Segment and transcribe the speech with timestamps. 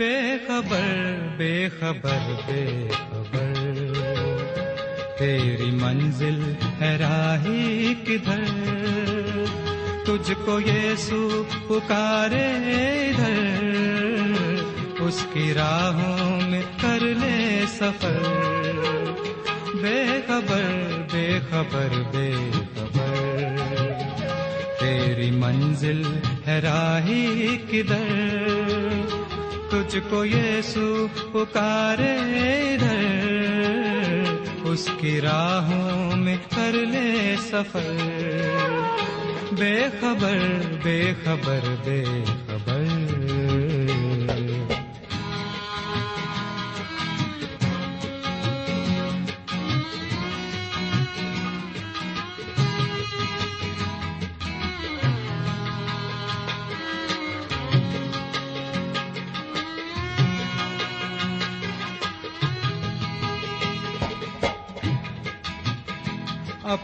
[0.00, 3.52] بے خبر بے خبر بے خبر۔
[5.18, 8.44] تیری منزل ہے راہی کدھر؟
[10.04, 13.44] تجھ کو یسو پکارے ادھر۔
[15.00, 18.18] اس کی راہوں میں کر لے سفر۔
[19.82, 23.56] بے خبر بے خبر بے خبر۔
[24.80, 26.02] تیری منزل
[26.46, 28.49] ہے راہی کدھر؟
[29.90, 32.14] مجھ کو یسو پکارے
[32.74, 33.02] ادھر
[34.64, 37.96] اس کی راہوں میں کر لے سفر۔
[39.52, 40.38] بے خبر
[40.82, 42.49] بے خبر بے خبر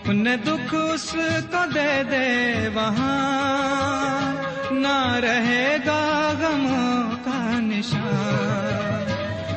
[0.04, 1.16] اپنے دکھ اس
[1.50, 4.32] کو دے دے، وہاں
[4.70, 9.12] نہ رہے گا غموں کا نشان۔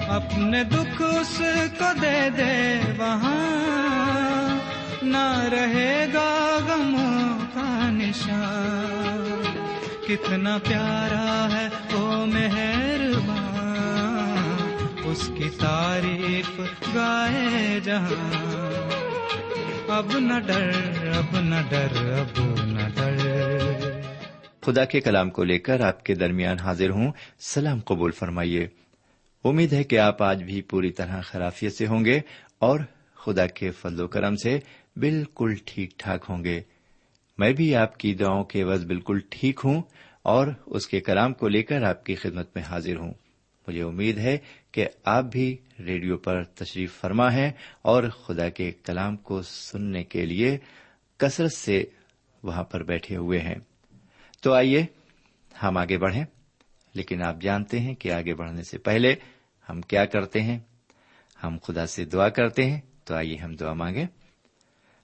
[0.09, 1.41] اپنے دکھ اس
[1.79, 4.57] کو دے دے، وہاں
[5.01, 9.43] نہ رہے گا غموں کا نشان۔
[10.07, 13.37] کتنا پیارا ہے وہ مہربان،
[15.03, 16.59] اس کی تعریف
[16.95, 19.08] گائے جہاں۔
[19.91, 20.71] اب نہ ڈر،
[21.17, 24.01] اب نہ ڈر، اب نہ ڈر۔
[24.61, 28.67] خدا کے کلام کو لے کر آپ کے درمیان حاضر ہوں۔ سلام قبول فرمائیے۔
[29.43, 32.19] امید ہے کہ آپ آج بھی پوری طرح خرافیت سے ہوں گے
[32.59, 32.79] اور
[33.15, 34.59] خدا کے فضل و کرم سے
[34.95, 36.61] بالکل ٹھیک ٹھاک ہوں گے۔
[37.37, 39.81] میں بھی آپ کی دعاؤں کے عوض بالکل ٹھیک ہوں
[40.21, 43.13] اور اس کے کلام کو لے کر آپ کی خدمت میں حاضر ہوں۔
[43.67, 44.37] مجھے امید ہے
[44.71, 50.25] کہ آپ بھی ریڈیو پر تشریف فرما ہے اور خدا کے کلام کو سننے کے
[50.25, 50.57] لیے
[51.17, 51.83] کثرت سے
[52.43, 53.55] وہاں پر بیٹھے ہوئے ہیں۔
[54.41, 54.85] تو آئیے،
[55.63, 56.25] ہم آگے بڑھیں۔
[56.93, 59.15] لیکن آپ جانتے ہیں کہ آگے بڑھنے سے پہلے
[59.69, 60.59] ہم کیا کرتے ہیں؟
[61.43, 64.05] ہم خدا سے دعا کرتے ہیں۔ تو آئیے ہم دعا مانگیں۔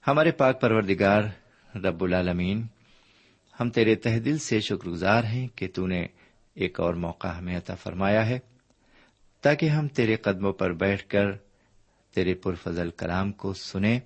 [0.07, 1.23] ہمارے پاک پروردگار،
[1.77, 2.67] رب العالمین،
[3.59, 6.07] ہم تیرے تہ دل سے شکر گزار ہیں کہ تو نے
[6.53, 8.39] ایک اور موقع ہمیں عطا فرمایا ہے۔
[9.45, 11.31] تاکہ ہم تیرے قدموں پر بیٹھ کر
[12.15, 13.99] تیرے پرفضل کلام کو سنیں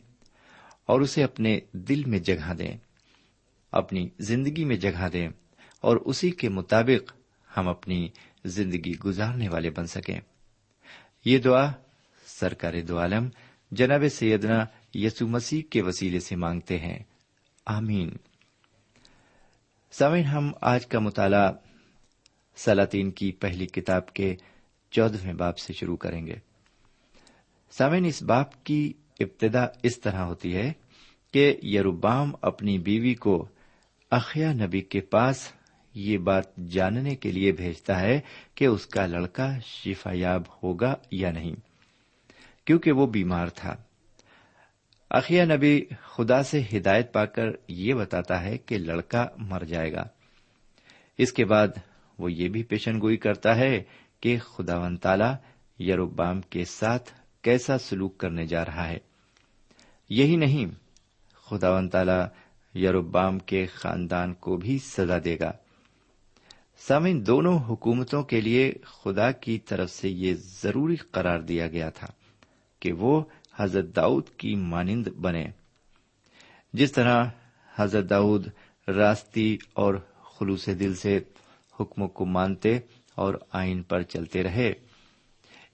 [0.86, 2.78] اور اسے اپنے دل میں جگہ دیں،
[3.72, 5.30] اپنی زندگی میں جگہ دیں
[5.82, 7.14] اور اسی کے مطابق
[7.58, 8.10] ہم اپنی
[8.46, 10.20] زندگی گزارنے والے بن سکیں۔
[11.26, 11.72] یہ دعا
[12.26, 13.30] سرکار دو عالم
[13.72, 17.00] جناب سیدنا یسو مسیح کے وسیلے سے مانگتے ہیں۔
[17.66, 18.10] آمین۔
[19.92, 21.52] سمن ہم آج کا مطالعہ
[22.56, 24.36] سلاطین کی پہلی کتاب کے
[24.92, 26.36] چودہویں باپ سے شروع کریں گے۔
[27.72, 30.74] سامعین، اس باپ کی ابتدا اس طرح ہوتی ہے
[31.34, 33.48] کہ یروبام اپنی بیوی کو
[34.12, 35.54] اخیا نبی کے پاس
[35.94, 38.20] یہ بات جاننے کے لیے بھیجتا ہے
[38.56, 41.56] کہ اس کا لڑکا شفا یاب ہوگا یا نہیں،
[42.66, 43.76] کیونکہ وہ بیمار تھا۔
[45.10, 50.08] اخیا نبی خدا سے ہدایت پا کر یہ بتاتا ہے کہ لڑکا مر جائے گا۔
[51.18, 51.68] اس کے بعد
[52.20, 53.84] وہ یہ بھی پیشن گوئی کرتا ہے
[54.22, 55.38] کہ خدا ون تالا
[55.80, 57.12] یروبام کے ساتھ
[57.42, 58.98] کیسا سلوک کرنے جا رہا ہے۔
[60.10, 60.66] یہی نہیں
[61.34, 62.28] خدا ون تالا
[62.76, 65.52] یروبام کے خاندان کو بھی سزا دے گا۔
[66.78, 72.08] سامن دونوں حکومتوں کے لیے خدا کی طرف سے یہ ضروری قرار دیا گیا تھا
[72.80, 73.24] کہ وہ
[73.56, 75.46] حضرت داؤد کی مانند بنے
[76.74, 77.26] جس طرح
[77.76, 78.48] حضرت داؤد
[78.88, 81.20] راستی اور خلوص دل سے
[81.80, 82.80] حکموں کو مانتے
[83.20, 84.74] اور آئین پر چلتے رہے۔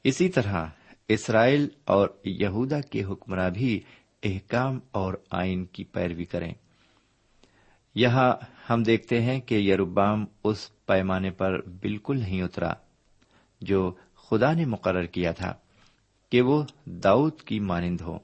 [0.03, 0.65] اسی طرح
[1.07, 3.79] اسرائیل اور یہودا کے حکمراں بھی
[4.23, 6.53] احکام اور آئین کی پیروی کریں۔
[7.95, 8.33] یہاں
[8.69, 12.73] ہم دیکھتے ہیں کہ یروبام اس پیمانے پر بالکل نہیں اترا
[13.61, 15.53] جو خدا نے مقرر کیا تھا
[16.29, 18.19] کہ وہ داؤد کی مانند ہو۔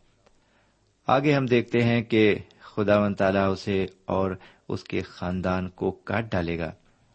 [1.08, 4.32] آگے ہم دیکھتے ہیں کہ خدا و تعالیٰ اسے اور
[4.70, 6.72] اس کے خاندان کو کاٹ ڈالے گا۔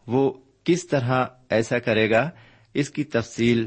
[0.07, 0.33] وہ
[0.67, 2.31] کس طرح ایسا کرے گا؟
[2.75, 3.67] اس کی تفصیل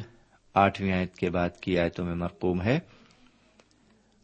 [0.53, 2.79] آٹھویں آیت کے بعد کی آیتوں میں مرقوم ہے۔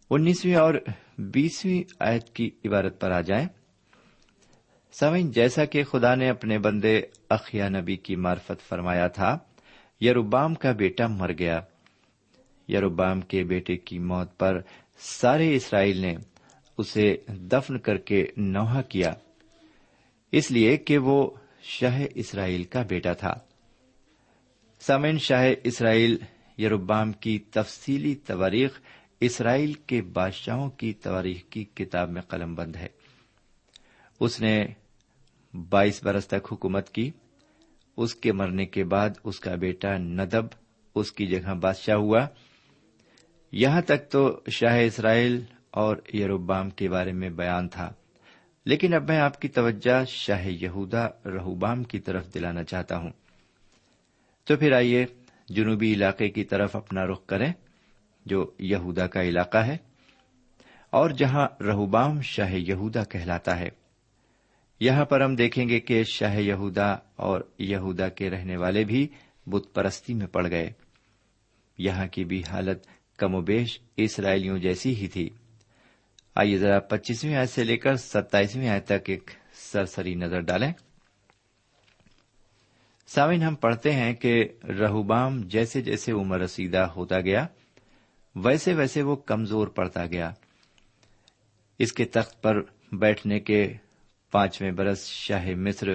[0.10, 0.74] انیسویں اور
[1.18, 3.48] بیسویں آیت کی عبارت پر آ جائیں۔
[4.92, 9.38] سوئن جیسا کہ خدا نے اپنے بندے اخیا نبی کی مارفت فرمایا تھا،
[10.01, 11.62] یروبام کا بیٹا مر گیا۔
[12.69, 14.62] یروبام کے بیٹے کی موت پر
[14.98, 16.16] سارے اسرائیل نے
[16.78, 19.13] اسے دفن کر کے نوحہ کیا۔
[20.31, 21.30] اس لیے کہ وہ
[21.68, 23.34] شاہ اسرائیل کا بیٹا تھا۔
[24.80, 26.18] سامن شاہ اسرائیل
[26.60, 28.82] یروبام کی تفصیلی تواریخ
[29.20, 32.88] اسرائیل کے بادشاہوں کی تواریخ کی کتاب میں قلم بند ہے۔
[34.20, 34.66] اس نے
[35.70, 37.12] بائیس برس تک حکومت کی۔
[37.98, 40.46] اس کے مرنے کے بعد اس کا بیٹا ندب
[40.96, 42.28] اس کی جگہ بادشاہ ہوا۔
[43.52, 47.94] یہاں تک تو شاہ اسرائیل اور یروبام کے بارے میں بیان تھا۔
[48.66, 53.12] لیکن اب میں آپ کی توجہ شاہ یہودا رہوبام کی طرف دلانا چاہتا ہوں۔
[54.44, 55.06] تو پھر آئیے
[55.50, 57.54] جنوبی علاقے کی طرف اپنا رخ کریں،
[58.26, 59.78] جو یہودا کا علاقہ ہے،
[60.90, 63.70] اور جہاں رہوبام شاہ یہودا کہلاتا ہے۔
[64.80, 69.08] یہاں پر ہم دیکھیں گے کہ شاہ یہودا اور یہودا کے رہنے والے بھی
[69.46, 70.72] بت پرستی میں پڑ گئے۔
[71.78, 75.30] یہاں کی بھی حالت کم و بیش اسرائیلیوں جیسی ہی تھی۔
[76.36, 80.72] آئیے ذرا پچیسویں آئے سے لے کر ستائیسویں آئے تک ایک سرسری نظر ڈالیں۔
[83.08, 87.48] سامن ہم پڑھتے ہیں کہ رہوبام جیسے جیسے عمر رسیدہ ہوتا گیا،
[88.36, 90.32] ویسے ویسے وہ کمزور پڑتا گیا۔
[91.80, 92.62] اس کے تخت پر
[92.92, 93.74] بیٹھنے کے
[94.31, 95.88] پانچویں برس شاہ مصر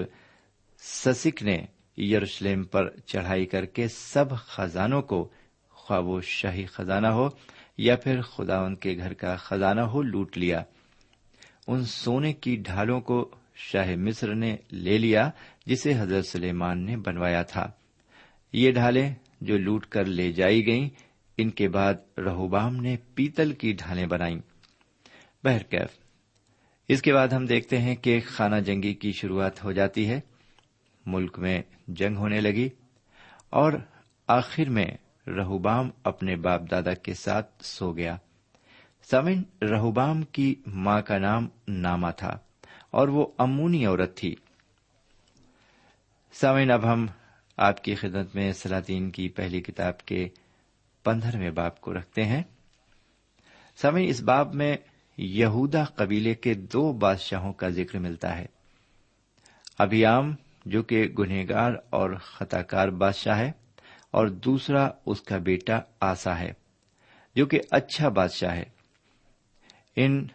[0.79, 1.67] سسک نے
[2.03, 5.29] یروشلم پر چڑھائی کر کے سب خزانوں کو،
[5.71, 7.29] خواہ وہ شاہی خزانہ ہو
[7.81, 10.63] یا پھر خداون کے گھر کا خزانہ ہو لوٹ لیا۔
[11.67, 15.31] ان سونے کی ڈھالوں کو شاہ مصر نے لے لیا
[15.67, 17.71] جسے حضرت سلیمان نے بنوایا تھا۔
[18.53, 20.89] یہ ڈھالیں جو لوٹ کر لے جائی گئیں،
[21.39, 24.37] ان کے بعد رہوبام نے پیتل کی ڈھالیں بنائی
[25.45, 25.99] بہرکیف
[26.89, 30.21] اس کے بعد ہم دیکھتے ہیں کہ خانہ جنگی کی شروعات ہو جاتی ہے۔
[31.07, 32.69] ملک میں جنگ ہونے لگی
[33.51, 33.73] اور
[34.27, 34.87] آخر میں
[35.27, 38.17] رہوبام اپنے باپ دادا کے ساتھ سو گیا۔
[39.11, 42.39] سمن رہوبام کی ماں کا نام ناما تھا
[42.91, 44.35] اور وہ امونی عورت تھی۔
[46.33, 47.07] سمن اب ہم
[47.57, 50.29] آپ کی خدمت میں سلاطین کی پہلی کتاب کے
[51.05, 52.43] پندرہویں باپ کو رکھتے ہیں۔
[53.77, 54.77] سمن اس باب میں
[55.19, 58.47] یہودا قبیلے کے دو بادشاہوں کا ذکر ملتا ہے۔
[59.79, 60.35] ابیام،
[60.67, 63.53] جو کہ گنہگار اور خطا کار بادشاہ ہے
[64.11, 66.53] اور دوسرا اس کا بیٹا آسا ہے،
[67.37, 68.65] جو کہ اچھا بادشاہ ہے۔
[69.97, 70.27] ان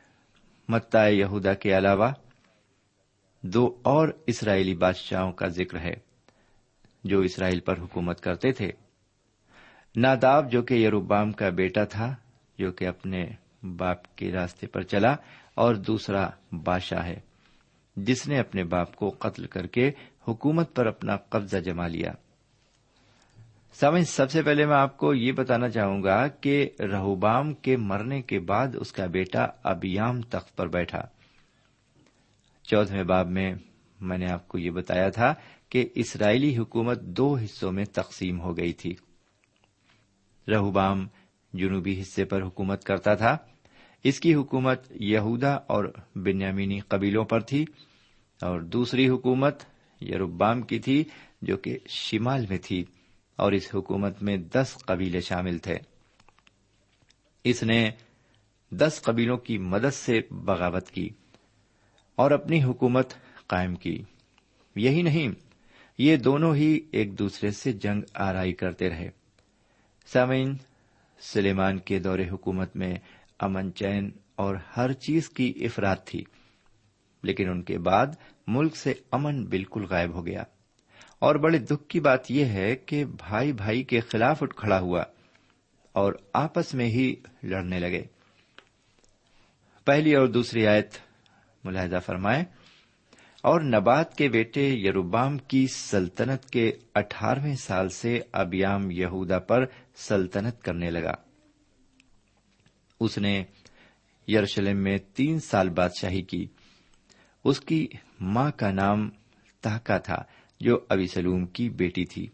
[0.70, 2.12] متا یہودا کے علاوہ
[3.42, 5.94] دو اور اسرائیلی بادشاہوں کا ذکر ہے
[7.04, 8.72] جو اسرائیل پر حکومت کرتے تھے۔
[9.96, 12.16] ناداب، جو کہ یروبام کا بیٹا تھا،
[12.60, 13.26] جو کہ اپنے
[13.64, 15.16] باپ کے راستے پر چلا،
[15.56, 17.20] اور دوسرا بادشاہ ہے،
[17.96, 19.92] جس نے اپنے باپ کو قتل کر کے
[20.28, 22.12] حکومت پر اپنا قبضہ جما لیا۔
[23.80, 28.22] سمجھ سب سے پہلے میں آپ کو یہ بتانا چاہوں گا کہ رہوبام کے مرنے
[28.22, 31.02] کے بعد اس کا بیٹا ابیام تخت پر بیٹھا۔
[32.64, 33.56] چودہویں باب میں
[34.02, 35.34] میں نے آپ کو یہ بتایا تھا
[35.70, 38.96] کہ اسرائیلی حکومت دو حصوں میں تقسیم ہو گئی تھی۔
[40.48, 41.08] رہوبام
[41.54, 43.38] جنوبی حصے پر حکومت کرتا تھا۔
[44.04, 47.66] اس کی حکومت یہودا اور بنیامینی قبیلوں پر تھی
[48.42, 49.64] اور دوسری حکومت
[50.02, 51.04] یروبام کی تھی
[51.42, 52.86] جو کہ شمال میں تھی۔
[53.36, 55.78] اور اس حکومت میں دس قبیلے شامل تھے۔
[57.44, 57.92] اس نے
[58.72, 61.10] دس قبیلوں کی مدد سے بغاوت کی
[62.16, 63.14] اور اپنی حکومت
[63.48, 64.04] قائم کی۔
[64.76, 65.30] یہی نہیں،
[65.98, 69.10] یہ دونوں ہی ایک دوسرے سے جنگ آرائی کرتے رہے۔
[70.06, 70.58] سامعین،
[71.20, 72.96] سلیمان کے دور حکومت میں
[73.40, 76.24] امن چین اور ہر چیز کی افراد تھی،
[77.24, 78.08] لیکن ان کے بعد
[78.48, 80.44] ملک سے امن بالکل غائب ہو گیا۔
[81.26, 85.04] اور بڑے دکھ کی بات یہ ہے کہ بھائی بھائی کے خلاف اٹھ کھڑا ہوا
[85.92, 88.04] اور آپس میں ہی لڑنے لگے۔
[89.86, 90.94] پہلی اور دوسری آیت
[91.64, 92.42] ملاحظہ فرمائے
[93.44, 99.66] اور نبات کے بیٹے یروبام کی سلطنت کے اٹھارہویں سال سے ابیام یہودا پر
[99.96, 101.14] سلطنت کرنے لگا۔
[103.00, 103.44] اس نے
[104.28, 106.48] یروشلم میں تین سال بادشاہی کی۔
[107.44, 107.88] اس کی
[108.22, 109.10] ماں کا نام
[109.62, 110.18] تہکا تھا۔
[110.60, 112.28] جو ابی سلوم کی بیٹی تھی۔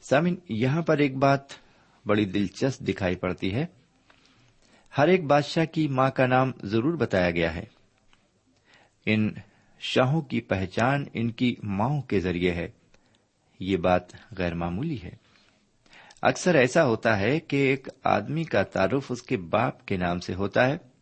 [0.00, 1.40] سامن، یہاں پر ایک بات
[2.06, 3.66] بڑی دلچسپ دکھائی پڑتی ہے۔
[4.98, 7.64] ہر ایک بادشاہ کی ماں کا نام ضرور بتایا گیا ہے۔
[9.06, 9.30] ان
[9.80, 12.68] شاہوں کی پہچان ان کی ماؤں کے ذریعے ہے۔
[13.60, 14.02] یہ بات
[14.38, 15.10] غیر معمولی ہے۔
[16.22, 20.34] اکثر ایسا ہوتا ہے کہ ایک آدمی کا تعارف اس کے باپ کے نام سے
[20.34, 20.93] ہوتا ہے۔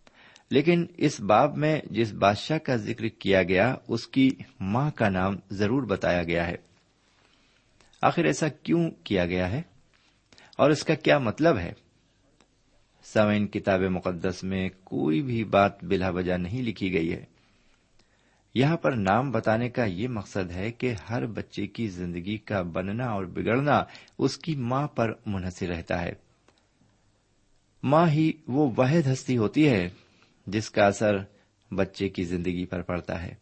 [0.53, 4.31] لیکن اس باب میں جس بادشاہ کا ذکر کیا گیا، اس کی
[4.61, 6.55] ماں کا نام ضرور بتایا گیا ہے۔
[8.03, 9.63] آخر ایسا کیوں کیا گیا ہے؟
[10.59, 11.73] اور اس کا کیا مطلب ہے؟
[13.05, 17.25] سوئن کتاب مقدس میں کوئی بھی بات بلا وجہ نہیں لکھی گئی ہے۔
[18.55, 23.07] یہاں پر نام بتانے کا یہ مقصد ہے کہ ہر بچے کی زندگی کا بننا
[23.07, 23.85] اور بگڑنا
[24.19, 26.13] اس کی ماں پر منحصر رہتا ہے۔
[27.83, 29.89] ماں ہی وہ واحد ہستی ہوتی ہے۔
[30.47, 31.19] جس کا اثر
[31.75, 33.35] بچے کی زندگی پر پڑتا ہے۔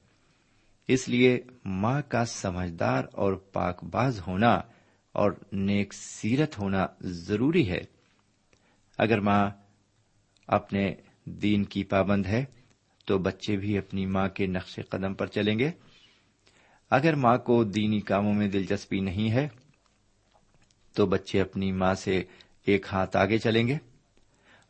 [0.88, 4.60] اس لیے ماں کا سمجھدار اور پاک باز ہونا
[5.12, 7.80] اور نیک سیرت ہونا ضروری ہے۔
[8.98, 9.50] اگر ماں
[10.46, 12.44] اپنے دین کی پابند ہے،
[13.04, 15.70] تو بچے بھی اپنی ماں کے نقش قدم پر چلیں گے۔
[16.90, 19.48] اگر ماں کو دینی کاموں میں دلچسپی نہیں ہے،
[20.92, 22.22] تو بچے اپنی ماں سے
[22.64, 23.76] ایک ہاتھ آگے چلیں گے۔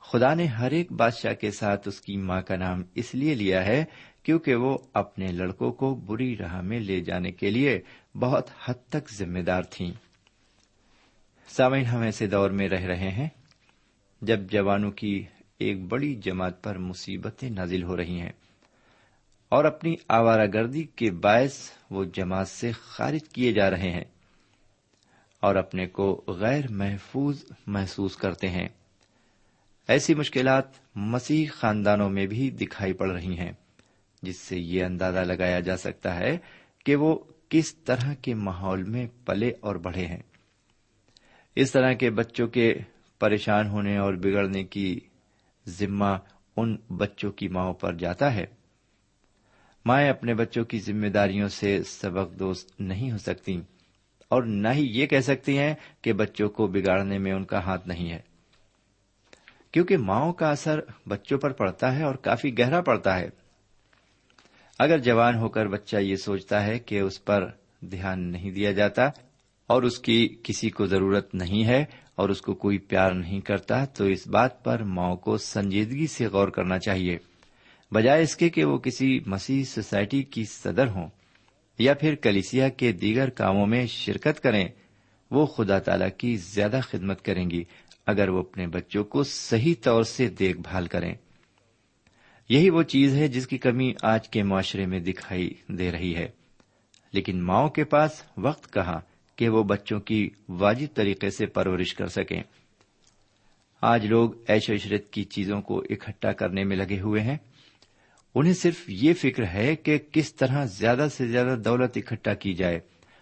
[0.00, 3.66] خدا نے ہر ایک بادشاہ کے ساتھ اس کی ماں کا نام اس لیے لیا
[3.66, 3.84] ہے
[4.22, 7.80] کیونکہ وہ اپنے لڑکوں کو بری راہ میں لے جانے کے لیے
[8.14, 9.92] بہت حد تک ذمہ دار تھیں۔
[11.48, 13.28] سامعین، ہم ایسے دور میں رہ رہے ہیں
[14.22, 15.24] جب جوانوں کی
[15.58, 18.32] ایک بڑی جماعت پر مصیبتیں نازل ہو رہی ہیں
[19.48, 24.04] اور اپنی آوارہ گردی کے باعث وہ جماعت سے خارج کیے جا رہے ہیں
[25.40, 28.68] اور اپنے کو غیر محفوظ محسوس کرتے ہیں۔
[29.88, 30.64] ایسی مشکلات
[30.96, 33.52] مسیح خاندانوں میں بھی دکھائی پڑ رہی ہیں،
[34.22, 36.38] جس سے یہ اندازہ لگایا جا سکتا ہے
[36.84, 37.18] کہ وہ
[37.48, 40.22] کس طرح کے ماحول میں پلے اور بڑھے ہیں۔
[41.56, 42.74] اس طرح کے بچوں کے
[43.18, 45.00] پریشان ہونے اور بگڑنے کی
[45.68, 46.16] ذمہ
[46.56, 48.44] ان بچوں کی ماؤں پر جاتا ہے۔
[49.84, 53.60] مائیں اپنے بچوں کی ذمہ داریوں سے سبق دوست نہیں ہو سکتی
[54.28, 57.88] اور نہ ہی یہ کہہ سکتی ہیں کہ بچوں کو بگاڑنے میں ان کا ہاتھ
[57.88, 58.29] نہیں ہے۔
[59.72, 63.28] کیونکہ ماؤں کا اثر بچوں پر پڑتا ہے اور کافی گہرا پڑتا ہے۔
[64.78, 67.46] اگر جوان ہو کر بچہ یہ سوچتا ہے کہ اس پر
[67.80, 69.02] دھیان نہیں دیا جاتا
[69.66, 71.84] اور اس کی کسی کو ضرورت نہیں ہے
[72.14, 76.26] اور اس کو کوئی پیار نہیں کرتا، تو اس بات پر ماؤں کو سنجیدگی سے
[76.26, 77.18] غور کرنا چاہیے۔
[77.92, 81.08] بجائے اس کے کہ وہ کسی مسیح سوسائٹی کی صدر ہوں
[81.78, 84.68] یا پھر کلیسیا کے دیگر کاموں میں شرکت کریں
[85.30, 87.64] وہ خدا تعالی کی زیادہ خدمت کریں گی
[88.06, 91.14] اگر وہ اپنے بچوں کو صحیح طور سے دیکھ بھال کریں۔
[92.48, 96.28] یہی وہ چیز ہے جس کی کمی آج کے معاشرے میں دکھائی دے رہی ہے۔
[97.12, 99.00] لیکن ماؤں کے پاس وقت کہاں
[99.36, 102.42] کہ وہ بچوں کی واجب طریقے سے پرورش کر سکیں۔
[103.80, 107.36] آج لوگ ایش و عشرت کی چیزوں کو اکٹھا کرنے میں لگے ہوئے ہیں۔
[108.34, 112.80] انہیں صرف یہ فکر ہے کہ کس طرح زیادہ سے زیادہ دولت اکٹھا کی جائے۔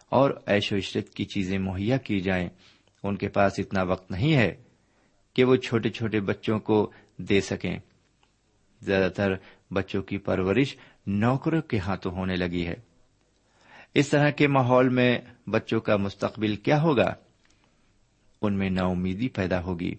[0.08, 2.48] اور ایش و عشرت کی چیزیں مہیا کی جائیں۔
[3.02, 4.54] ان کے پاس اتنا وقت نہیں ہے
[5.34, 7.78] کہ وہ چھوٹے چھوٹے بچوں کو دے سکیں۔
[8.80, 9.32] زیادہ تر
[9.70, 12.74] بچوں کی پرورش نوکروں کے ہاتھوں ہونے لگی ہے۔
[13.94, 17.14] اس طرح کے ماحول میں بچوں کا مستقبل کیا ہوگا؟
[18.42, 19.94] ان میں نا امیدی پیدا ہوگی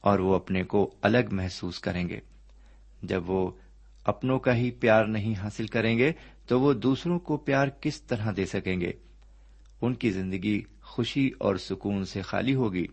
[0.00, 2.20] اور وہ اپنے کو الگ محسوس کریں گے۔
[3.02, 3.50] جب وہ
[4.04, 6.12] اپنوں کا ہی پیار نہیں حاصل کریں گے
[6.46, 8.92] تو وہ دوسروں کو پیار کس طرح دے سکیں گے؟
[9.82, 12.86] ان کی زندگی خوشی اور سکون سے خالی ہوگی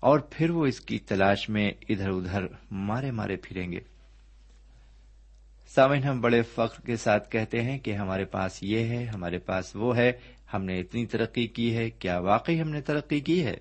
[0.00, 3.80] اور پھر وہ اس کی تلاش میں ادھر ادھر مارے مارے پھریں گے۔
[5.68, 9.76] سامن ہم بڑے فخر کے ساتھ کہتے ہیں کہ ہمارے پاس یہ ہے، ہمارے پاس
[9.76, 10.12] وہ ہے،
[10.54, 13.56] ہم نے اتنی ترقی کی ہے، کیا واقعی ہم نے ترقی کی ہے؟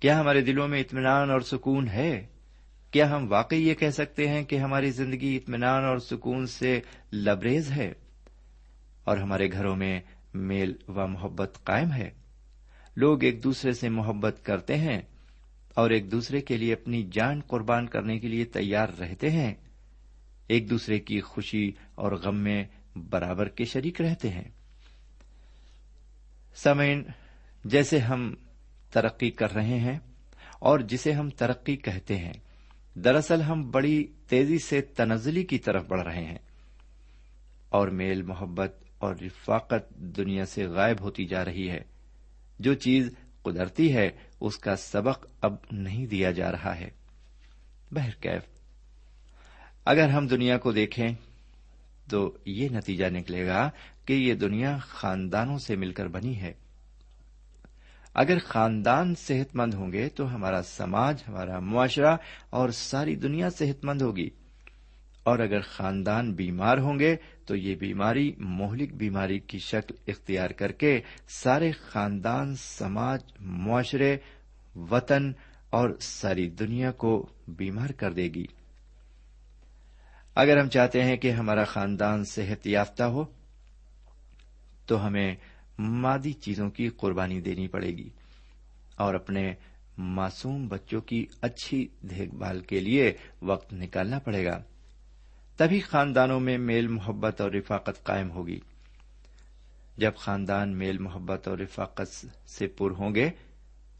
[0.00, 2.26] کیا ہمارے دلوں میں اطمینان اور سکون ہے؟
[2.90, 6.80] کیا ہم واقعی یہ کہہ سکتے ہیں کہ ہماری زندگی اطمینان اور سکون سے
[7.12, 7.92] لبریز ہے؟
[9.04, 10.00] اور ہمارے گھروں میں
[10.36, 12.10] میل و محبت قائم ہے۔
[12.96, 15.02] لوگ ایک دوسرے سے محبت کرتے ہیں
[15.74, 19.54] اور ایک دوسرے کے لیے اپنی جان قربان کرنے کے لیے تیار رہتے ہیں۔
[20.48, 22.64] ایک دوسرے کی خوشی اور غم میں
[23.10, 24.44] برابر کے شریک رہتے ہیں۔
[26.54, 27.02] سمین
[27.64, 28.34] جیسے ہم
[28.90, 29.98] ترقی کر رہے ہیں
[30.58, 32.32] اور جسے ہم ترقی کہتے ہیں،
[32.94, 36.38] دراصل ہم بڑی تیزی سے تنزلی کی طرف بڑھ رہے ہیں۔
[37.68, 41.80] اور میل محبت اور رفاقت دنیا سے غائب ہوتی جا رہی ہے۔
[42.58, 44.10] جو چیز قدرتی ہے،
[44.40, 46.90] اس کا سبق اب نہیں دیا جا رہا ہے۔
[47.90, 48.42] بہرکیف
[49.84, 51.08] اگر ہم دنیا کو دیکھیں،
[52.10, 53.70] تو یہ نتیجہ نکلے گا
[54.04, 56.52] کہ یہ دنیا خاندانوں سے مل کر بنی ہے۔
[58.14, 62.16] اگر خاندان صحت مند ہوں گے، تو ہمارا سماج، ہمارا معاشرہ
[62.50, 64.30] اور ساری دنیا صحت مند ہوگی۔
[65.22, 70.72] اور اگر خاندان بیمار ہوں گے تو یہ بیماری مہلک بیماری کی شکل اختیار کر
[70.72, 74.16] کے سارے خاندان، سماج، معاشرے،
[74.76, 75.32] وطن
[75.70, 78.46] اور ساری دنیا کو بیمار کر دے گی۔
[80.34, 83.24] اگر ہم چاہتے ہیں کہ ہمارا خاندان صحت یافتہ ہو،
[84.86, 85.34] تو ہمیں
[85.78, 88.08] مادی چیزوں کی قربانی دینی پڑے گی
[88.96, 89.54] اور اپنے
[89.98, 93.12] معصوم بچوں کی اچھی دیکھ بھال کے لیے
[93.42, 94.62] وقت نکالنا پڑے گا۔
[95.56, 98.60] تبھی خاندانوں میں میل محبت اور رفاقت قائم ہوگی۔
[99.96, 103.30] جب خاندان میل محبت اور رفاقت سے پر ہوں گے،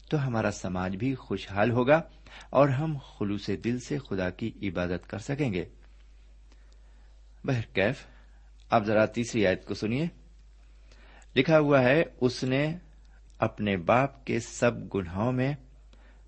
[0.09, 2.01] تو ہمارا سماج بھی خوشحال ہوگا
[2.49, 5.65] اور ہم خلوص دل سے خدا کی عبادت کر سکیں گے۔
[7.43, 8.05] بہرکیف
[8.69, 10.05] اب ذرا تیسری آیت کو سنیے۔
[11.35, 12.77] لکھا ہوا ہے، اس نے
[13.39, 15.55] اپنے باپ کے سب گناہوں میں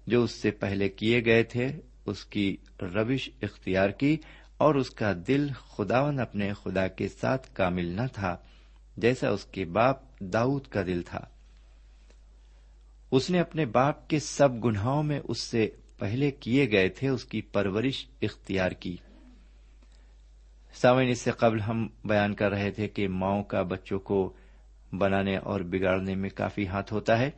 [0.08, 1.68] جو اس سے پہلے کیے گئے تھے،
[2.06, 4.18] اس کی روش اختیار کی
[4.60, 8.38] اور اس کا دل خداون اپنے خدا کے ساتھ کامل نہ تھا،
[8.98, 11.20] جیسا اس کے باپ داؤد کا دل تھا۔
[13.12, 17.26] اس نے اپنے باپ کے سب گناہوں میں اس سے پہلے کیے گئے تھے، اس
[17.26, 18.98] کی پرورش اختیار کی۔
[20.74, 24.34] سامعین، اس سے قبل ہم بیان کر رہے تھے کہ ماؤں کا بچوں کو
[24.98, 27.30] بنانے اور بگاڑنے میں کافی ہاتھ ہوتا ہے،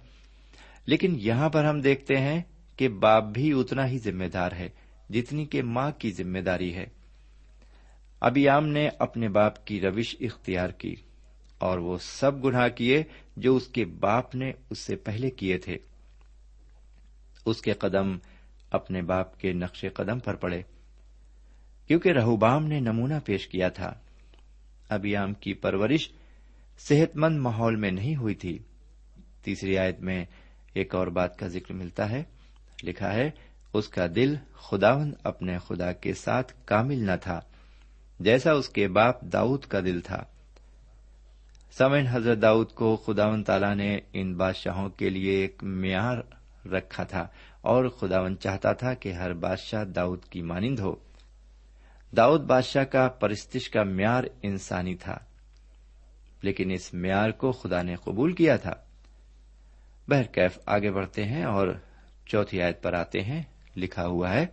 [0.85, 2.41] لیکن یہاں پر ہم دیکھتے ہیں
[2.77, 4.69] کہ باپ بھی اتنا ہی ذمہ دار ہے،
[5.09, 7.00] جتنی کہ ماں کی ذمہ داری ہے۔
[8.21, 10.95] ابیام نے اپنے باپ کی روش اختیار کی
[11.57, 13.03] اور وہ سب گناہ کیے
[13.37, 15.77] جو اس کے باپ نے اس سے پہلے کیے تھے۔
[17.45, 18.17] اس کے قدم
[18.71, 20.61] اپنے باپ کے نقش قدم پر پڑے۔
[21.87, 23.93] کیونکہ رہوبام نے نمونہ پیش کیا تھا۔
[24.89, 26.11] ابیام کی پرورش
[26.77, 28.59] صحت مند ماحول میں نہیں ہوئی تھی۔
[29.43, 30.25] تیسری آیت میں
[30.73, 32.23] ایک اور بات کا ذکر ملتا ہے۔
[32.83, 33.29] لکھا ہے،
[33.73, 37.39] اس کا دل خداون اپنے خدا کے ساتھ کامل نہ تھا۔
[38.23, 40.23] جیسا اس کے باپ داؤد کا دل تھا۔
[41.71, 46.17] سمن حضرت داؤد کو خداون تعالی نے ان بادشاہوں کے لیے ایک معیار
[46.67, 47.27] رکھا تھا
[47.61, 50.95] اور خداون چاہتا تھا کہ ہر بادشاہ داؤد کی مانند ہو۔
[52.17, 55.17] داؤد بادشاہ کا پرستش کا معیار انسانی تھا،
[56.41, 58.73] لیکن اس معیار کو خدا نے قبول کیا تھا۔
[60.07, 61.67] بہرکیف آگے بڑھتے ہیں اور
[62.25, 63.43] چوتھی آیت پر آتے ہیں،
[63.77, 64.45] لکھا ہوا ہے،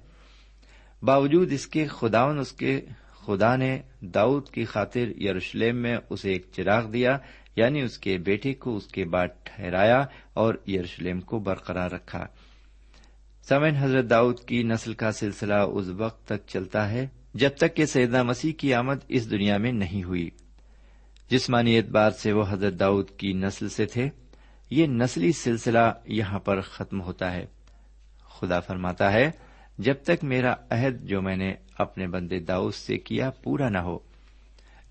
[1.03, 2.81] باوجود اس کے خداون اس کے
[3.29, 7.19] خدا نے داؤد کی خاطر یروشلم میں اسے ایک چراغ دیا
[7.57, 12.27] یعنی اس کے بیٹے کو اس کے بعد ٹھہرایا اور یروشلم کو برقرار رکھا۔
[13.49, 17.87] سمن حضرت داؤد کی نسل کا سلسلہ اس وقت تک چلتا ہے جب تک کہ
[17.87, 20.31] سیدنا مسیح کی آمد اس دنیا میں نہیں ہوئی۔
[21.31, 24.09] جسمانی اعتبار سے وہ حضرت داؤد کی نسل سے تھے۔
[24.71, 27.47] یہ نسلی سلسلہ یہاں پر ختم ہوتا ہے۔
[28.23, 29.31] خدا فرماتا ہے
[29.79, 33.99] جب تک میرا عہد جو میں نے اپنے بندے داؤد سے کیا پورا نہ ہو،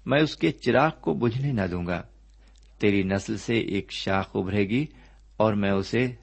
[0.06, 2.02] میں اس کے چراغ کو بجھنے نہ دوں گا۔
[2.80, 4.86] تیری نسل سے ایک شاخ ابھرے گی
[5.38, 6.16] اور میں اسے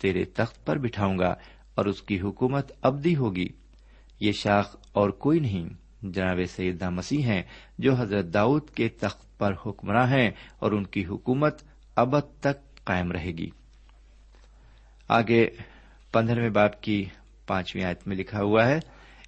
[0.00, 1.34] تیرے تخت پر بٹھاؤں گا
[1.74, 3.46] اور اس کی حکومت ابدی ہوگی۔
[4.20, 5.68] یہ شاخ اور کوئی نہیں۔
[6.02, 7.42] جناب سیدہ مسیح ہیں
[7.78, 11.62] جو حضرت داؤد کے تخت پر حکمراں ہیں اور ان کی حکومت
[11.96, 13.50] ابد تک قائم رہے گی۔
[15.08, 15.46] آگے
[16.12, 17.04] پندرہویں باپ کی
[17.46, 18.80] پانچویں آیت میں لکھا ہوا ہے،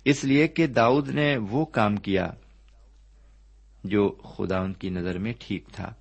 [0.05, 2.31] اس لیے کہ داؤد نے وہ کام کیا
[3.85, 5.95] جو خدا ان کی نظر میں ٹھیک تھا۔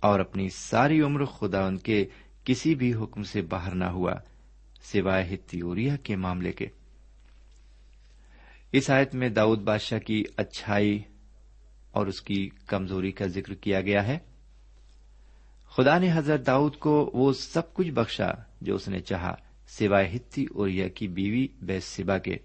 [0.00, 2.06] اور اپنی ساری عمر خدا ان کے
[2.44, 4.12] کسی بھی حکم سے باہر نہ ہوا،
[4.82, 6.66] سوائے ہتیوریا کے معاملے کے۔
[8.72, 11.02] اس آیت میں داؤد بادشاہ کی اچھائی
[11.90, 14.18] اور اس کی کمزوری کا ذکر کیا گیا ہے۔
[15.76, 19.34] خدا نے حضرت داؤد کو وہ سب کچھ بخشا جو اس نے چاہا۔
[19.78, 22.36] سوائے ہتی اور کی بیوی بے سبا کے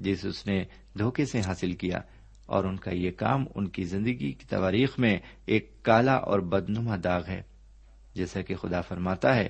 [0.00, 0.64] جسے اس نے
[0.98, 2.00] دھوکے سے حاصل کیا
[2.46, 6.96] اور ان کا یہ کام ان کی زندگی کی تواریخ میں ایک کالا اور بدنما
[7.04, 7.42] داغ ہے،
[8.14, 9.48] جیسا کہ خدا فرماتا ہے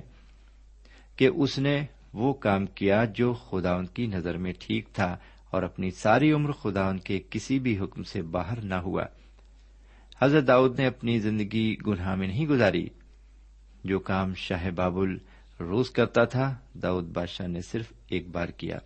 [1.16, 5.16] کہ اس نے وہ کام کیا جو خدا ان کی نظر میں ٹھیک تھا
[5.50, 9.04] اور اپنی ساری عمر خدا ان کے کسی بھی حکم سے باہر نہ ہوا۔
[10.20, 12.88] حضرت داؤد نے اپنی زندگی گناہ میں نہیں گزاری،
[13.84, 15.18] جو کام شاہ بابل
[15.60, 18.78] روز کرتا تھا، داؤد بادشاہ نے صرف ایک بار کیا۔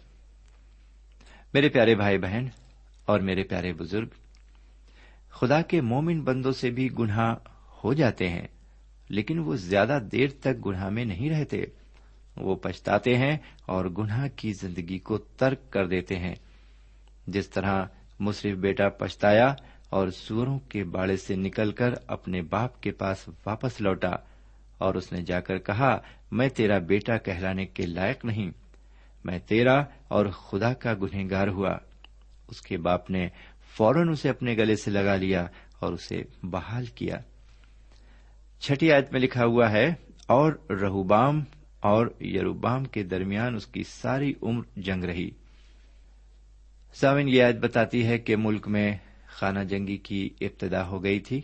[1.54, 2.46] میرے پیارے بھائی بہن
[3.06, 4.08] اور میرے پیارے بزرگ،
[5.30, 7.34] خدا کے مومن بندوں سے بھی گناہ
[7.84, 8.46] ہو جاتے ہیں،
[9.08, 11.64] لیکن وہ زیادہ دیر تک گناہ میں نہیں رہتے۔
[12.36, 16.34] وہ پچھتاتے ہیں اور گناہ کی زندگی کو ترک کر دیتے ہیں۔
[17.26, 17.84] جس طرح
[18.20, 19.54] مصرف بیٹا پچھتایا
[19.90, 24.10] اور سوروں کے باڑے سے نکل کر اپنے باپ کے پاس واپس لوٹا
[24.78, 25.98] اور اس نے جا کر کہا،
[26.32, 28.50] میں تیرا بیٹا کہلانے کے لائق نہیں،
[29.24, 31.76] میں تیرا اور خدا کا گنہگار ہوا۔
[32.48, 33.28] اس کے باپ نے
[33.76, 35.46] فوراً اسے اپنے گلے سے لگا لیا
[35.80, 37.16] اور اسے بحال کیا۔
[38.60, 39.94] چھٹی آیت میں لکھا ہوا ہے،
[40.26, 41.44] اور رہوبام
[41.80, 45.30] اور یروبام کے درمیان اس کی ساری عمر جنگ رہی۔
[46.94, 51.40] ساون یہ آیت بتاتی ہے کہ ملک میں خانہ جنگی کی ابتدا ہو گئی تھی۔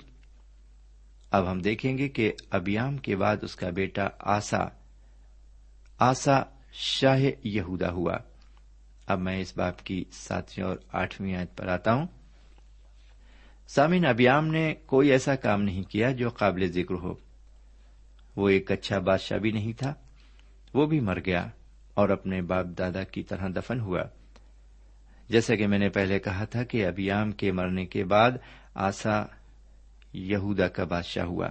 [1.35, 4.59] اب ہم دیکھیں گے کہ ابیام کے بعد اس کا بیٹا آسا
[5.99, 6.43] آسا
[6.73, 8.17] شاہ یہودا ہوا۔
[9.07, 12.07] اب میں اس باپ کی ساتویں اور آٹھویں آیت پر آتا ہوں۔
[13.69, 17.15] سامن ابیام نے کوئی ایسا کام نہیں کیا جو قابل ذکر ہو۔
[18.37, 19.95] وہ ایک اچھا بادشاہ بھی نہیں تھا،
[20.75, 21.47] وہ بھی مر گیا
[21.95, 24.03] اور اپنے باپ دادا کی طرح دفن ہوا۔
[25.29, 28.31] جیسا کہ میں نے پہلے کہا تھا کہ ابیام کے مرنے کے بعد
[28.75, 29.25] آسا
[30.15, 31.49] یہودا کا بادشاہ ہوا۔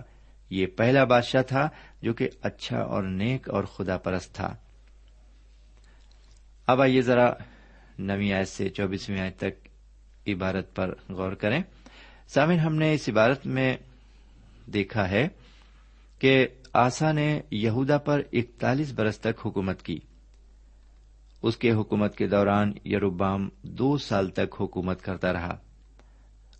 [0.49, 1.69] یہ پہلا بادشاہ تھا
[2.01, 4.55] جو کہ اچھا اور نیک اور خدا پرست تھا۔
[6.67, 7.33] اب آئیے ذرا
[7.99, 9.67] نویں آیت سے چوبیسویں آیت تک
[10.27, 11.63] عبارت پر غور کریں۔
[12.27, 13.77] سامن ہم نے اس عبارت میں
[14.73, 15.27] دیکھا ہے
[16.19, 19.99] کہ آسا نے یہودا پر اکتالیس برس تک حکومت کی۔
[21.41, 25.57] اس کے حکومت کے دوران یروبام دو سال تک حکومت کرتا رہا۔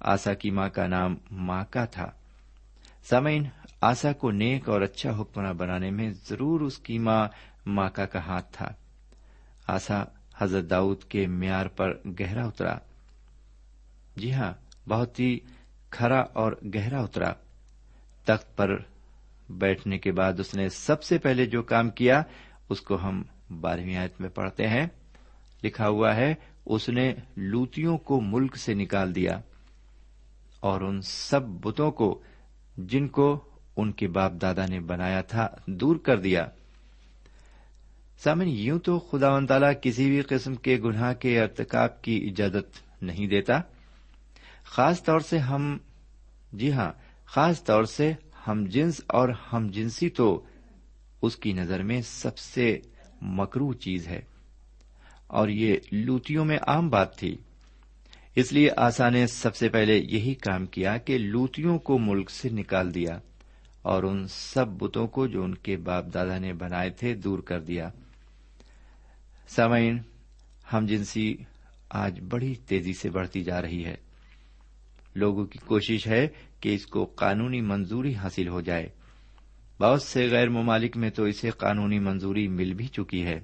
[0.04, 2.12] آسا کی ماں کا نام ماکا تھا۔
[3.04, 3.44] سامعین،
[3.82, 7.28] آسا کو نیک اور اچھا حکمراں بنانے میں ضرور اس کی ماں
[7.66, 8.70] ماکا کا ہاتھ تھا۔
[9.68, 10.04] آسا
[10.38, 12.78] حضرت داؤد کے معیار پر گہرا اترا۔
[14.16, 14.54] جی ہاں
[14.90, 15.40] بہت ہی
[15.90, 17.34] کھرا اور گہرا اترا۔
[18.26, 18.70] تخت پر
[19.50, 22.24] بیٹھنے کے بعد اس نے سب سے پہلے جو کام کیا،
[22.70, 23.24] اس کو ہم
[23.62, 24.86] بارہویں آیت میں پڑھتے ہیں۔
[25.64, 26.34] لکھا ہوا ہے،
[26.66, 29.42] اس نے لوتیوں کو ملک سے نکال دیا۔
[30.64, 32.22] اور ان سب بتوں کو
[32.78, 36.48] جن کو ان کے باپ دادا نے بنایا تھا دور کر دیا۔
[38.18, 43.04] سامن، یوں تو خدا و تعالی کسی بھی قسم کے گناہ کے ارتکاب کی اجازت
[43.04, 43.62] نہیں دیتا۔
[44.64, 45.78] خاص طور سے ہم
[46.54, 46.92] جی ہاں
[47.26, 48.14] خاص طور سے
[48.48, 50.46] ہم جنس اور ہم جنسی تو
[51.22, 52.80] اس کی نظر میں سب سے
[53.22, 54.22] مکرو چیز ہے۔
[55.28, 57.38] اور یہ لوتیوں میں عام بات تھی۔
[58.36, 62.50] اس لیے آسا نے سب سے پہلے یہی کام کیا کہ لوتیوں کو ملک سے
[62.50, 63.20] نکال دیا
[63.82, 67.60] اور ان سب بتوں کو جو ان کے باپ دادا نے بنائے تھے دور کر
[67.60, 67.90] دیا۔
[69.48, 69.98] سامعین،
[70.74, 71.38] ہم جنسی
[71.90, 73.96] آج بڑی تیزی سے بڑھتی جا رہی ہے۔
[75.16, 76.28] لوگوں کی کوشش ہے
[76.60, 78.90] کہ اس کو قانونی منظوری حاصل ہو جائے۔
[79.80, 83.40] بہت سے غیر ممالک میں تو اسے قانونی منظوری مل بھی چکی ہے۔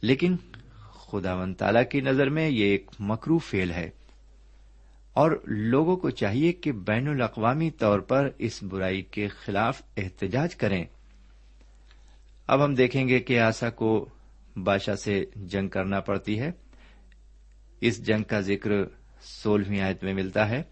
[0.00, 0.36] لیکن
[0.80, 3.90] خدا ون تالا کی نظر میں یہ ایک مکرو فیل ہے۔
[5.12, 10.84] اور لوگوں کو چاہیے کہ بین الاقوامی طور پر اس برائی کے خلاف احتجاج کریں۔
[12.46, 14.08] اب ہم دیکھیں گے کہ آسا کو
[14.56, 16.50] بادشاہ سے جنگ کرنا پڑتی ہے۔
[17.80, 18.70] اس جنگ کا ذکر
[19.22, 20.62] سولہویں آیت میں ملتا ہے۔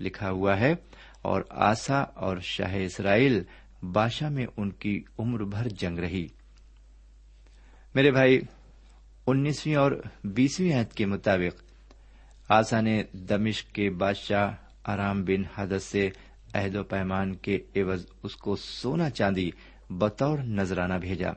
[0.00, 0.74] لکھا ہوا ہے،
[1.22, 3.42] اور آسا اور شاہ اسرائیل
[3.82, 6.26] بادشاہ میں ان کی عمر بھر جنگ رہی۔
[7.94, 8.40] میرے بھائی،
[9.26, 9.92] انیسویں اور
[10.24, 11.69] بیسویں عہد کے مطابق
[12.50, 16.10] آسا نے دمشق کے بادشاہ آرام بن حدت سے
[16.54, 19.50] عہد و پیمان کے عوض اس کو سونا چاندی
[19.90, 21.30] بطور نذرانہ بھیجا۔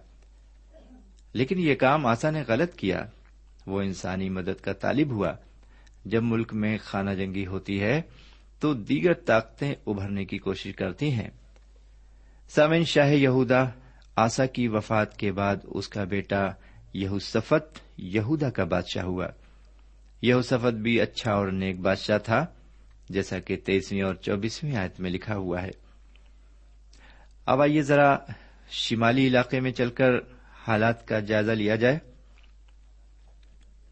[1.33, 3.05] لیکن یہ کام آسا نے غلط کیا۔
[3.67, 5.31] وہ انسانی مدد کا طالب ہوا۔
[6.05, 8.01] جب ملک میں خانہ جنگی ہوتی ہے
[8.59, 11.29] تو دیگر طاقتیں ابھرنے کی کوشش کرتی ہیں۔
[12.49, 13.65] سامن شاہ یہودا
[14.15, 16.45] آسا کی وفات کے بعد اس کا بیٹا
[16.93, 19.27] یہوسفت یہودا کا بادشاہ ہوا۔
[20.23, 22.45] یہوسفت بھی اچھا اور نیک بادشاہ تھا،
[23.09, 25.69] جیسا کہ تیسویں اور چوبیسویں آیت میں لکھا ہوا ہے۔
[27.45, 28.17] اب آئیے ذرا
[28.69, 30.11] شمالی علاقے میں چل کر
[30.67, 31.99] حالات کا جائزہ لیا جائے۔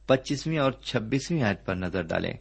[0.05, 2.33] پچیسویں اور چھبیسویں آیت پر نظر ڈالیں۔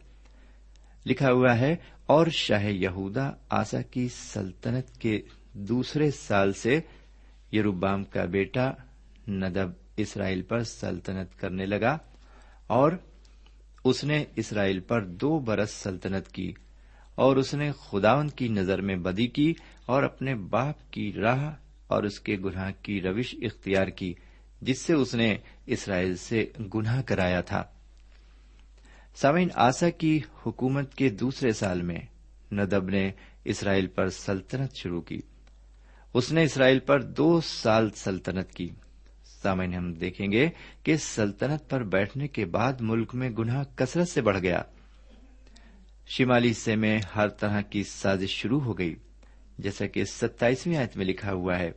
[1.05, 1.75] لکھا ہوا ہے،
[2.05, 5.21] اور شاہ یہودا آسا کی سلطنت کے
[5.53, 6.79] دوسرے سال سے
[7.53, 8.71] یروبام کا بیٹا
[9.27, 11.97] ندب اسرائیل پر سلطنت کرنے لگا
[12.67, 12.91] اور
[13.83, 16.53] اس نے اسرائیل پر دو برس سلطنت کی
[17.15, 19.53] اور اس نے خداون کی نظر میں بدی کی
[19.85, 21.55] اور اپنے باپ کی راہ
[21.87, 24.13] اور اس کے گناہ کی روش اختیار کی،
[24.61, 27.63] جس سے اس نے اسرائیل سے گناہ کرایا تھا۔
[29.15, 31.99] سامعین، آسا کی حکومت کے دوسرے سال میں
[32.51, 33.11] ندب نے
[33.45, 35.19] اسرائیل پر سلطنت شروع کی۔
[36.13, 38.69] اس نے اسرائیل پر دو سال سلطنت کی۔
[39.43, 40.49] سامعین، ہم دیکھیں گے
[40.83, 44.61] کہ سلطنت پر بیٹھنے کے بعد ملک میں گناہ کثرت سے بڑھ گیا۔
[46.07, 48.95] شمالی حصے میں ہر طرح کی سازش شروع ہو گئی،
[49.57, 51.71] جیسا کہ ستائیسویں آیت میں لکھا ہوا ہے۔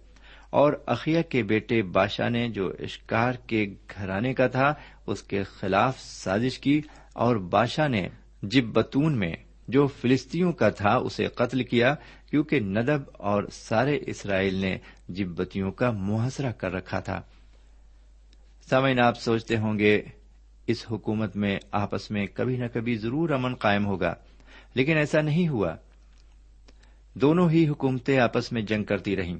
[0.50, 3.66] اور اخیا کے بیٹے بادشاہ نے جو اشکار کے
[3.98, 4.74] گھرانے کا تھا،
[5.06, 6.80] اس کے خلاف سازش کی
[7.12, 8.08] اور بادشاہ نے
[8.42, 9.32] جب بتون میں
[9.68, 11.94] جو فلسطینوں کا تھا، اسے قتل کیا،
[12.30, 17.20] کیونکہ ندب اور سارے اسرائیل نے جبتیوں کا محاصرہ کر رکھا تھا۔
[18.70, 20.02] سامعین، آپ سوچتے ہوں گے
[20.66, 24.14] اس حکومت میں، آپس میں کبھی نہ کبھی ضرور امن قائم ہوگا۔
[24.74, 25.76] لیکن ایسا نہیں ہوا۔
[27.14, 29.36] دونوں ہی حکومتیں آپس میں جنگ کرتی رہیں۔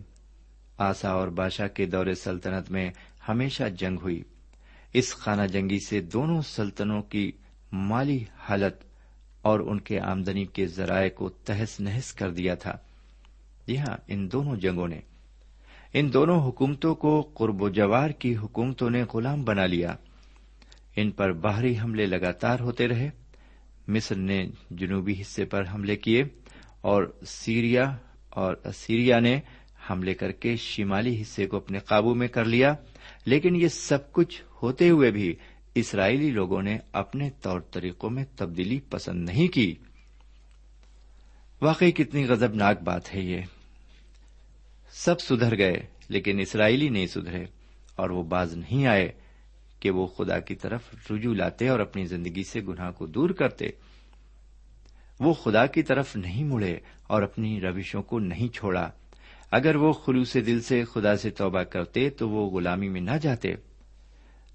[0.78, 2.90] آسا اور بادشاہ کے دور سلطنت میں
[3.28, 4.22] ہمیشہ جنگ ہوئی۔
[4.92, 7.32] اس خانہ جنگی سے دونوں سلطنوں کی
[7.72, 8.74] مالی حالت
[9.42, 12.76] اور ان کے آمدنی کے ذرائع کو تہس نہس کر دیا تھا۔
[13.66, 15.00] جی ہاں ان دونوں جنگوں نے
[15.94, 19.94] ان دونوں حکومتوں کو قرب و جوار کی حکومتوں نے غلام بنا لیا۔
[20.96, 23.10] ان پر باہری حملے لگاتار ہوتے رہے۔
[23.88, 26.24] مصر نے جنوبی حصے پر حملے کیے
[26.80, 27.96] اور سیریا
[28.28, 29.40] اور سیریا نے
[29.90, 32.74] حملے کر کے شمالی حصے کو اپنے قابو میں کر لیا۔
[33.26, 35.34] لیکن یہ سب کچھ ہوتے ہوئے بھی
[35.74, 39.74] اسرائیلی لوگوں نے اپنے طور طریقوں میں تبدیلی پسند نہیں کی۔
[41.62, 43.40] واقعی کتنی غزبناک بات ہے یہ۔
[44.96, 47.44] سب سدھر گئے، لیکن اسرائیلی نہیں سدھرے
[47.96, 49.12] اور وہ باز نہیں آئے
[49.80, 50.80] کہ وہ خدا کی طرف
[51.10, 53.66] رجوع لاتے اور اپنی زندگی سے گناہ کو دور کرتے۔
[55.20, 58.90] وہ خدا کی طرف نہیں مڑے اور اپنی روشوں کو نہیں چھوڑا۔
[59.50, 63.54] اگر وہ خلوص دل سے خدا سے توبہ کرتے تو وہ غلامی میں نہ جاتے۔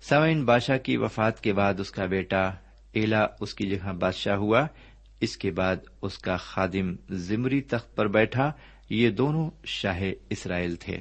[0.02, 2.52] سوئن بادشاہ کی وفات کے بعد اس کا بیٹا
[2.92, 4.68] ایلا اس کی جگہ بادشاہ ہوا۔
[5.22, 8.52] اس کے بعد اس کا خادم زمری تخت پر بیٹھا۔
[8.90, 11.00] یہ دونوں شاہ اسرائیل تھے۔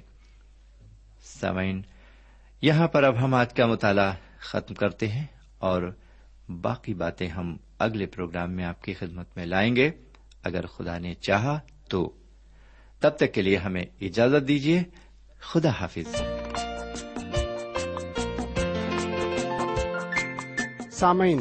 [1.21, 1.83] سوئن
[2.63, 5.27] یہاں پر اب ہم آج کا مطالعہ ختم کرتے ہیں
[5.59, 5.83] اور
[6.49, 9.91] باقی باتیں ہم اگلے پروگرام میں آپ کی خدمت میں لائیں گے۔
[10.43, 12.13] اگر خدا نے چاہا تو۔
[13.01, 14.83] تب تک کے لیے ہمیں اجازت دیجیے۔
[15.41, 16.23] خدا حافظ۔
[20.93, 21.41] سامعین،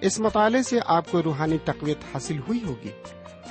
[0.00, 2.90] اس مطالعے سے آپ کو روحانی تقویت حاصل ہوئی ہوگی۔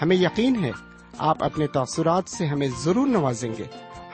[0.01, 0.71] ہمیں یقین ہے
[1.17, 3.63] آپ اپنے تاثرات سے ہمیں ضرور نوازیں گے۔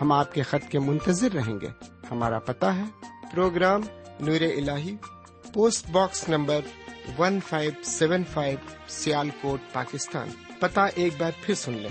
[0.01, 1.67] ہم آپ کے خط کے منتظر رہیں گے۔
[2.11, 2.83] ہمارا پتا ہے۔
[3.31, 3.81] پروگرام
[4.19, 4.69] نور ال
[5.53, 6.59] post box number
[7.19, 8.57] one five seven five
[9.41, 10.27] Sialkot Pakistan.
[10.59, 11.89] پتا ایک بار پھر سن لیں۔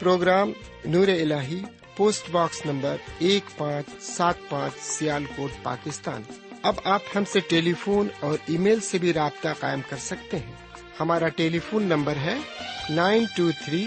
[0.00, 0.50] پروگرام
[0.84, 1.32] نور ال
[1.96, 6.22] پوسٹ باکس نمبر ایک پانچ سات پانچ سیال کوٹ پاکستان۔
[6.62, 10.38] اب آپ ہم سے ٹیلی فون اور ای میل سے بھی رابطہ قائم کر سکتے
[10.38, 10.52] ہیں۔
[11.00, 12.38] ہمارا ٹیلی فون نمبر ہے
[12.90, 13.86] nine two three